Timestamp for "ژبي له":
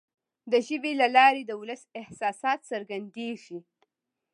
0.67-1.07